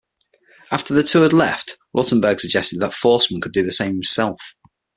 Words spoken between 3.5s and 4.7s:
do the same himself.